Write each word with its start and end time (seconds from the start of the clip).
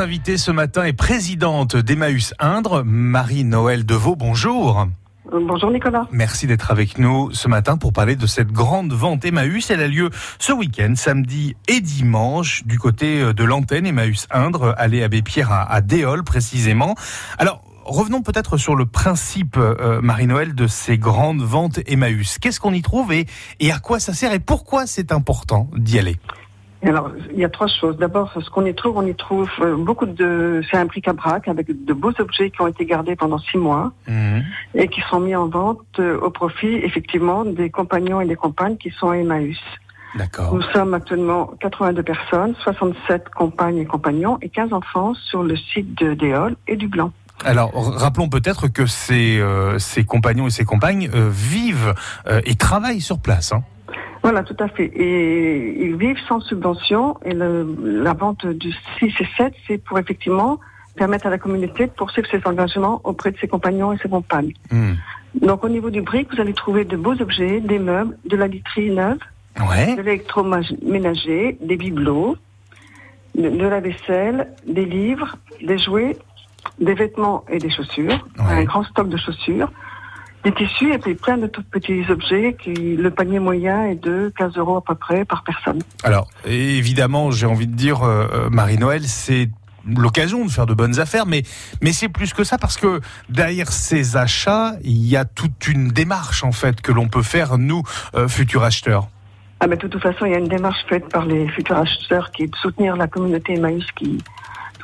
Notre 0.00 0.12
invitée 0.12 0.38
ce 0.38 0.50
matin 0.50 0.84
est 0.84 0.94
présidente 0.94 1.76
d'Emmaüs 1.76 2.32
Indre, 2.38 2.82
Marie-Noël 2.86 3.84
Deveau. 3.84 4.16
Bonjour. 4.16 4.86
Bonjour 5.30 5.70
Nicolas. 5.70 6.08
Merci 6.10 6.46
d'être 6.46 6.70
avec 6.70 6.96
nous 6.96 7.30
ce 7.34 7.48
matin 7.48 7.76
pour 7.76 7.92
parler 7.92 8.16
de 8.16 8.26
cette 8.26 8.50
grande 8.50 8.94
vente 8.94 9.26
Emmaüs. 9.26 9.70
Elle 9.70 9.82
a 9.82 9.88
lieu 9.88 10.08
ce 10.38 10.54
week-end, 10.54 10.94
samedi 10.96 11.54
et 11.68 11.82
dimanche, 11.82 12.64
du 12.64 12.78
côté 12.78 13.34
de 13.34 13.44
l'antenne 13.44 13.86
Emmaüs 13.86 14.26
Indre, 14.30 14.74
allée 14.78 15.02
Abbé 15.02 15.20
Pierre 15.20 15.52
à, 15.52 15.70
à 15.70 15.82
Déol 15.82 16.24
précisément. 16.24 16.94
Alors, 17.36 17.62
revenons 17.84 18.22
peut-être 18.22 18.56
sur 18.56 18.76
le 18.76 18.86
principe, 18.86 19.58
euh, 19.58 20.00
Marie-Noël, 20.00 20.54
de 20.54 20.66
ces 20.66 20.96
grandes 20.96 21.42
ventes 21.42 21.78
Emmaüs. 21.86 22.38
Qu'est-ce 22.38 22.58
qu'on 22.58 22.72
y 22.72 22.80
trouve 22.80 23.12
et, 23.12 23.26
et 23.60 23.70
à 23.70 23.78
quoi 23.80 24.00
ça 24.00 24.14
sert 24.14 24.32
et 24.32 24.40
pourquoi 24.40 24.86
c'est 24.86 25.12
important 25.12 25.68
d'y 25.76 25.98
aller? 25.98 26.16
Alors, 26.82 27.10
il 27.32 27.38
y 27.38 27.44
a 27.44 27.48
trois 27.50 27.66
choses. 27.66 27.96
D'abord, 27.98 28.32
ce 28.32 28.48
qu'on 28.48 28.64
y 28.64 28.74
trouve, 28.74 28.96
on 28.96 29.06
y 29.06 29.14
trouve 29.14 29.50
euh, 29.60 29.76
beaucoup 29.76 30.06
de... 30.06 30.62
C'est 30.70 30.78
un 30.78 30.86
bric-à-brac 30.86 31.46
avec 31.46 31.66
de 31.84 31.92
beaux 31.92 32.12
objets 32.18 32.50
qui 32.50 32.60
ont 32.62 32.66
été 32.68 32.86
gardés 32.86 33.16
pendant 33.16 33.38
six 33.38 33.58
mois 33.58 33.92
Mhm. 34.08 34.44
et 34.74 34.88
qui 34.88 35.02
sont 35.10 35.20
mis 35.20 35.36
en 35.36 35.48
vente 35.48 35.80
euh, 35.98 36.18
au 36.20 36.30
profit, 36.30 36.74
effectivement, 36.76 37.44
des 37.44 37.70
compagnons 37.70 38.20
et 38.20 38.26
des 38.26 38.36
compagnes 38.36 38.76
qui 38.76 38.90
sont 38.90 39.10
à 39.10 39.16
Emmaüs. 39.16 39.58
D'accord. 40.16 40.54
Nous 40.54 40.62
sommes 40.72 40.94
actuellement 40.94 41.52
82 41.60 42.02
personnes, 42.02 42.54
67 42.64 43.28
compagnes 43.28 43.78
et 43.78 43.84
compagnons 43.86 44.38
et 44.42 44.48
15 44.48 44.72
enfants 44.72 45.14
sur 45.14 45.42
le 45.42 45.56
site 45.56 45.96
de 45.98 46.14
Déol 46.14 46.56
et 46.66 46.76
du 46.76 46.88
Blanc. 46.88 47.12
Alors, 47.44 47.72
rappelons 47.96 48.28
peut-être 48.28 48.68
que 48.68 48.86
ces, 48.86 49.38
euh, 49.38 49.78
ces 49.78 50.04
compagnons 50.04 50.46
et 50.46 50.50
ces 50.50 50.64
compagnes 50.64 51.08
euh, 51.14 51.30
vivent 51.30 51.94
euh, 52.26 52.40
et 52.44 52.54
travaillent 52.54 53.00
sur 53.00 53.18
place. 53.18 53.52
Hein. 53.52 53.62
Voilà, 54.22 54.42
tout 54.42 54.56
à 54.58 54.68
fait. 54.68 54.84
Et 54.84 55.82
ils 55.86 55.96
vivent 55.96 56.18
sans 56.28 56.40
subvention. 56.40 57.16
Et 57.24 57.32
le- 57.32 57.74
la 58.02 58.12
vente 58.12 58.46
du 58.46 58.70
6 58.98 59.12
et 59.20 59.26
7, 59.36 59.54
c'est 59.66 59.78
pour 59.78 59.98
effectivement 59.98 60.60
permettre 60.96 61.26
à 61.26 61.30
la 61.30 61.38
communauté 61.38 61.86
de 61.86 61.92
poursuivre 61.92 62.28
ses 62.30 62.40
engagements 62.44 63.00
auprès 63.04 63.30
de 63.30 63.38
ses 63.38 63.48
compagnons 63.48 63.92
et 63.92 63.98
ses 63.98 64.08
compagnes. 64.08 64.52
Hmm. 64.70 64.92
Donc 65.40 65.64
au 65.64 65.68
niveau 65.68 65.88
du 65.90 66.02
brick, 66.02 66.34
vous 66.34 66.40
allez 66.40 66.52
trouver 66.52 66.84
de 66.84 66.96
beaux 66.96 67.14
objets, 67.22 67.60
des 67.60 67.78
meubles, 67.78 68.18
de 68.28 68.36
la 68.36 68.46
literie 68.48 68.90
neuve, 68.90 69.18
Ouais. 69.68 69.96
de 69.96 70.02
l'électroménager, 70.02 71.56
des 71.60 71.76
bibelots, 71.76 72.36
de, 73.36 73.48
de 73.48 73.66
la 73.66 73.80
vaisselle, 73.80 74.48
des 74.66 74.84
livres, 74.84 75.36
des 75.62 75.78
jouets, 75.78 76.16
des 76.80 76.94
vêtements 76.94 77.44
et 77.48 77.58
des 77.58 77.70
chaussures, 77.70 78.26
Ouais. 78.38 78.44
un 78.60 78.64
grand 78.64 78.82
stock 78.84 79.08
de 79.08 79.16
chaussures, 79.16 79.70
des 80.44 80.52
tissus 80.52 80.92
et 80.92 80.98
puis 80.98 81.14
plein 81.14 81.36
de 81.36 81.46
tout 81.46 81.62
petits 81.62 82.04
objets 82.08 82.56
qui 82.60 82.72
le 82.96 83.10
panier 83.10 83.38
moyen 83.38 83.84
est 83.84 84.02
de 84.02 84.32
15 84.36 84.56
euros 84.56 84.76
à 84.76 84.84
peu 84.84 84.94
près 84.94 85.24
par 85.24 85.44
personne. 85.44 85.80
Alors, 86.02 86.28
évidemment, 86.46 87.30
j'ai 87.30 87.46
envie 87.46 87.66
de 87.66 87.74
dire, 87.74 88.02
euh, 88.02 88.26
euh, 88.32 88.50
Marie-Noël, 88.50 89.02
c'est 89.04 89.50
l'occasion 89.86 90.44
de 90.44 90.50
faire 90.50 90.66
de 90.66 90.74
bonnes 90.74 90.98
affaires, 90.98 91.26
mais, 91.26 91.42
mais 91.82 91.92
c'est 91.92 92.08
plus 92.08 92.32
que 92.32 92.44
ça 92.44 92.58
parce 92.58 92.76
que 92.76 93.00
derrière 93.28 93.72
ces 93.72 94.16
achats, 94.16 94.74
il 94.82 95.06
y 95.06 95.16
a 95.16 95.24
toute 95.24 95.68
une 95.68 95.88
démarche, 95.88 96.44
en 96.44 96.52
fait, 96.52 96.80
que 96.80 96.92
l'on 96.92 97.08
peut 97.08 97.22
faire, 97.22 97.58
nous, 97.58 97.82
euh, 98.14 98.28
futurs 98.28 98.64
acheteurs. 98.64 99.08
Ah 99.60 99.66
ben, 99.66 99.76
de 99.76 99.86
toute 99.86 100.02
façon, 100.02 100.24
il 100.24 100.32
y 100.32 100.34
a 100.34 100.38
une 100.38 100.48
démarche 100.48 100.82
faite 100.88 101.08
par 101.10 101.26
les 101.26 101.46
futurs 101.48 101.76
acheteurs 101.76 102.30
qui 102.30 102.44
est 102.44 102.46
de 102.46 102.56
soutenir 102.56 102.96
la 102.96 103.06
communauté 103.08 103.54
Emmaüs 103.54 103.86
qui 103.94 104.18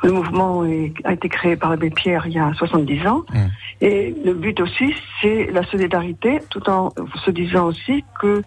le 0.03 0.11
mouvement 0.11 0.65
est- 0.65 0.93
a 1.03 1.13
été 1.13 1.29
créé 1.29 1.55
par 1.55 1.69
l'abbé 1.69 1.89
Pierre 1.89 2.27
il 2.27 2.33
y 2.33 2.39
a 2.39 2.53
70 2.53 3.05
ans. 3.07 3.23
Mm. 3.33 3.37
Et 3.81 4.15
le 4.25 4.33
but 4.33 4.59
aussi, 4.59 4.93
c'est 5.21 5.49
la 5.51 5.63
solidarité, 5.63 6.39
tout 6.49 6.69
en 6.69 6.91
se 7.25 7.31
disant 7.31 7.65
aussi 7.67 8.03
que 8.19 8.43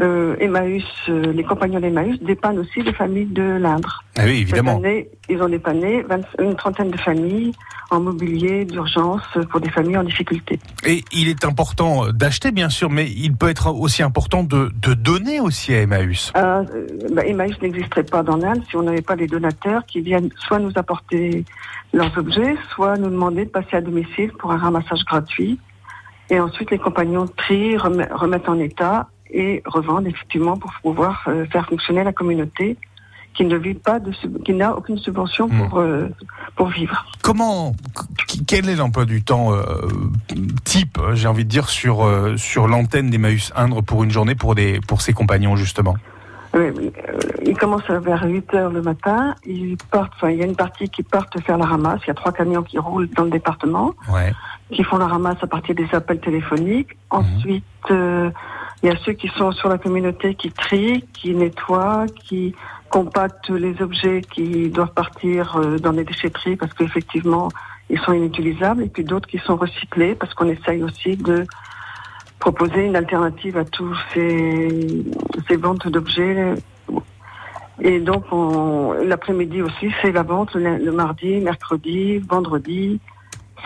euh, 0.00 0.36
Emmaüs, 0.40 0.84
euh, 1.08 1.32
les 1.32 1.44
compagnons 1.44 1.78
d'Emmaüs 1.80 2.18
dépannent 2.20 2.58
aussi 2.58 2.82
les 2.82 2.92
familles 2.92 3.26
de 3.26 3.42
l'Indre. 3.42 4.02
Ah 4.18 4.22
oui, 4.24 4.38
évidemment. 4.40 4.76
Cette 4.78 4.84
année, 4.86 5.08
ils 5.28 5.40
ont 5.42 5.48
dépanné 5.48 6.02
20 6.02 6.20
une 6.40 6.56
trentaine 6.56 6.90
de 6.90 6.96
familles 6.98 7.52
en 7.90 8.00
mobilier 8.00 8.64
d'urgence 8.64 9.22
pour 9.50 9.60
des 9.60 9.70
familles 9.70 9.98
en 9.98 10.02
difficulté. 10.04 10.58
Et 10.84 11.04
il 11.12 11.28
est 11.28 11.44
important 11.44 12.08
d'acheter, 12.12 12.50
bien 12.50 12.70
sûr, 12.70 12.90
mais 12.90 13.08
il 13.08 13.36
peut 13.36 13.48
être 13.48 13.68
aussi 13.72 14.02
important 14.02 14.42
de, 14.42 14.72
de 14.82 14.94
donner 14.94 15.38
aussi 15.38 15.72
à 15.74 15.82
Emmaüs. 15.82 16.32
Euh, 16.36 16.64
bah, 17.12 17.24
Emmaüs 17.24 17.54
n'existerait 17.62 18.02
pas 18.04 18.22
dans 18.24 18.36
l'Inde 18.36 18.62
si 18.68 18.76
on 18.76 18.82
n'avait 18.82 19.02
pas 19.02 19.14
des 19.16 19.28
donateurs 19.28 19.86
qui 19.86 20.00
viennent 20.00 20.30
soit 20.38 20.58
nous 20.58 20.72
apporter 20.74 21.44
leurs 21.92 22.16
objets, 22.18 22.56
soit 22.74 22.96
nous 22.96 23.10
demander 23.10 23.44
de 23.44 23.50
passer 23.50 23.76
à 23.76 23.80
domicile 23.80 24.32
pour 24.32 24.50
un 24.50 24.58
ramassage 24.58 25.04
gratuit. 25.04 25.60
Et 26.30 26.40
ensuite, 26.40 26.70
les 26.72 26.78
compagnons 26.78 27.26
trient, 27.36 27.76
remet- 27.76 28.10
remettent 28.12 28.48
en 28.48 28.58
état 28.58 29.08
et 29.34 29.62
revendent 29.66 30.06
effectivement 30.06 30.56
pour 30.56 30.72
pouvoir 30.82 31.22
euh, 31.28 31.44
faire 31.46 31.66
fonctionner 31.66 32.04
la 32.04 32.12
communauté 32.12 32.76
qui 33.34 33.44
ne 33.44 33.56
vit 33.56 33.74
pas 33.74 33.98
de 33.98 34.12
qui 34.44 34.52
n'a 34.54 34.76
aucune 34.76 34.96
subvention 34.98 35.48
Hmm. 35.48 35.58
pour 35.68 35.78
euh, 35.80 36.08
pour 36.56 36.68
vivre. 36.68 37.04
Comment, 37.20 37.72
qu- 38.28 38.44
quel 38.46 38.68
est 38.68 38.76
l'emploi 38.76 39.04
du 39.06 39.22
temps 39.24 39.52
euh, 39.52 39.64
type, 40.64 40.98
j'ai 41.14 41.26
envie 41.26 41.44
de 41.44 41.50
dire, 41.50 41.68
sur, 41.68 42.04
euh, 42.06 42.36
sur 42.36 42.68
l'antenne 42.68 43.10
d'Emmaüs 43.10 43.52
Indre 43.56 43.82
pour 43.82 44.04
une 44.04 44.10
journée 44.12 44.36
pour, 44.36 44.54
des, 44.54 44.78
pour 44.86 45.00
ses 45.02 45.12
compagnons, 45.12 45.56
justement? 45.56 45.96
Ils 47.44 47.56
commencent 47.58 47.90
vers 47.90 48.22
8 48.24 48.54
heures 48.54 48.70
le 48.70 48.82
matin. 48.82 49.34
Ils 49.44 49.76
partent, 49.90 50.12
enfin, 50.16 50.30
il 50.30 50.38
y 50.38 50.42
a 50.42 50.46
une 50.46 50.54
partie 50.56 50.88
qui 50.88 51.02
partent 51.02 51.38
faire 51.40 51.58
la 51.58 51.66
ramasse. 51.66 52.00
Il 52.04 52.08
y 52.08 52.10
a 52.10 52.14
trois 52.14 52.30
camions 52.32 52.62
qui 52.62 52.78
roulent 52.78 53.08
dans 53.16 53.24
le 53.24 53.30
département. 53.30 53.92
Ouais. 54.12 54.32
qui 54.72 54.82
font 54.84 54.96
la 54.96 55.06
ramasse 55.08 55.36
à 55.42 55.46
partir 55.46 55.74
des 55.74 55.88
appels 55.92 56.20
téléphoniques. 56.20 56.96
Ensuite, 57.10 57.64
euh, 57.90 58.30
il 58.84 58.88
y 58.88 58.92
a 58.92 58.96
ceux 59.04 59.14
qui 59.14 59.28
sont 59.28 59.50
sur 59.52 59.70
la 59.70 59.78
communauté 59.78 60.34
qui 60.34 60.50
trient, 60.52 61.02
qui 61.14 61.34
nettoient, 61.34 62.04
qui 62.28 62.54
compactent 62.90 63.48
les 63.48 63.80
objets 63.80 64.20
qui 64.20 64.68
doivent 64.68 64.92
partir 64.92 65.56
euh, 65.56 65.78
dans 65.78 65.92
les 65.92 66.04
déchetteries 66.04 66.56
parce 66.56 66.74
qu'effectivement, 66.74 67.48
ils 67.88 67.98
sont 68.00 68.12
inutilisables. 68.12 68.82
Et 68.82 68.88
puis 68.90 69.02
d'autres 69.02 69.26
qui 69.26 69.38
sont 69.38 69.56
recyclés 69.56 70.14
parce 70.14 70.34
qu'on 70.34 70.50
essaye 70.50 70.82
aussi 70.82 71.16
de 71.16 71.46
proposer 72.38 72.84
une 72.84 72.94
alternative 72.94 73.56
à 73.56 73.64
tous 73.64 73.96
ces, 74.12 74.68
ces 75.48 75.56
ventes 75.56 75.88
d'objets. 75.88 76.54
Et 77.80 78.00
donc, 78.00 78.24
on- 78.32 78.92
l'après-midi 78.92 79.62
aussi, 79.62 79.90
c'est 80.02 80.12
la 80.12 80.22
vente 80.22 80.54
le 80.54 80.92
mardi, 80.92 81.40
mercredi, 81.40 82.18
vendredi, 82.18 83.00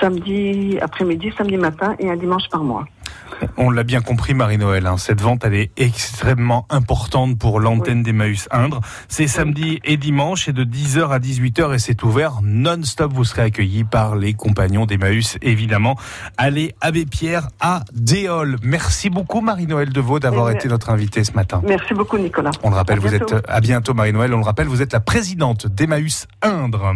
samedi 0.00 0.78
après-midi, 0.80 1.32
samedi 1.36 1.56
matin 1.56 1.96
et 1.98 2.08
un 2.08 2.16
dimanche 2.16 2.48
par 2.50 2.62
mois. 2.62 2.84
On 3.56 3.70
l'a 3.70 3.82
bien 3.82 4.00
compris, 4.00 4.34
Marie-Noël, 4.34 4.86
hein, 4.86 4.96
cette 4.96 5.20
vente, 5.20 5.44
elle 5.44 5.54
est 5.54 5.70
extrêmement 5.76 6.66
importante 6.70 7.38
pour 7.38 7.60
l'antenne 7.60 8.02
d'Emmaüs 8.02 8.48
Indre. 8.50 8.80
C'est 9.08 9.26
samedi 9.26 9.80
et 9.84 9.96
dimanche, 9.96 10.48
et 10.48 10.52
de 10.52 10.64
10h 10.64 11.08
à 11.10 11.18
18h, 11.18 11.74
et 11.74 11.78
c'est 11.78 12.02
ouvert 12.02 12.40
non-stop. 12.42 13.12
Vous 13.12 13.24
serez 13.24 13.42
accueillis 13.42 13.84
par 13.84 14.16
les 14.16 14.34
compagnons 14.34 14.86
d'Emmaüs, 14.86 15.38
évidemment. 15.42 15.96
Allez, 16.36 16.74
Abbé 16.80 17.04
Pierre 17.06 17.48
à 17.60 17.84
Déol. 17.92 18.56
Merci 18.62 19.10
beaucoup, 19.10 19.40
Marie-Noël 19.40 19.92
Deveau, 19.92 20.18
d'avoir 20.18 20.50
Eh 20.50 20.54
été 20.54 20.68
notre 20.68 20.90
invitée 20.90 21.24
ce 21.24 21.32
matin. 21.32 21.60
Merci 21.66 21.94
beaucoup, 21.94 22.18
Nicolas. 22.18 22.50
On 22.62 22.70
le 22.70 22.76
rappelle, 22.76 22.98
À 22.98 23.00
vous 23.00 23.08
bientôt. 23.08 23.36
êtes 23.36 23.44
à 23.48 23.60
bientôt 23.60 23.94
Marie-Noël. 23.94 24.34
On 24.34 24.38
le 24.38 24.44
rappelle, 24.44 24.66
vous 24.68 24.82
êtes 24.82 24.92
la 24.92 25.00
présidente 25.00 25.66
d'Emmaüs 25.66 26.26
Indre. 26.42 26.94